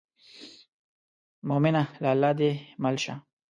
[1.47, 2.51] مومنه له الله دې
[2.83, 3.13] مل شي.